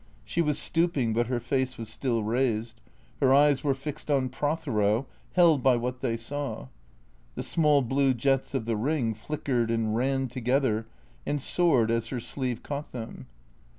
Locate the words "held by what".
5.33-5.99